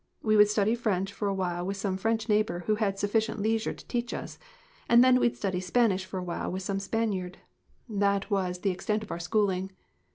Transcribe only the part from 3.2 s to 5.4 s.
leisure to teach us, and then we'd